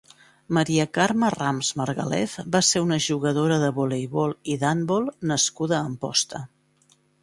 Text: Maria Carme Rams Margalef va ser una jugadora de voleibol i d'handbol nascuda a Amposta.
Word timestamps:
Maria 0.57 0.85
Carme 0.97 1.29
Rams 1.35 1.69
Margalef 1.81 2.33
va 2.57 2.63
ser 2.69 2.83
una 2.87 2.99
jugadora 3.11 3.61
de 3.67 3.71
voleibol 3.79 4.37
i 4.55 4.61
d'handbol 4.65 5.11
nascuda 5.35 5.83
a 5.83 5.89
Amposta. 5.93 6.47